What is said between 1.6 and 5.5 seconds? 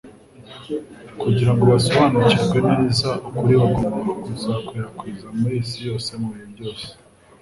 basobariukirwe neza ukuri bagomba kuzakwirakwiza mu